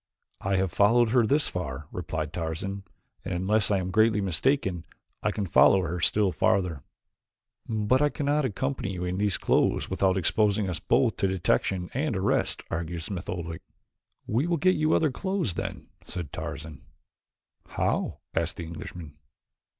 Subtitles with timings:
[0.39, 2.85] "I have followed her this far," replied Tarzan,
[3.23, 4.83] "and unless I am greatly mistaken
[5.21, 6.81] I can follow her still farther."
[7.69, 12.15] "But I cannot accompany you in these clothes without exposing us both to detection and
[12.17, 13.61] arrest," argued Smith Oldwick.
[14.25, 16.81] "We will get you other clothes, then," said Tarzan.
[17.67, 19.17] "How?" asked the Englishman.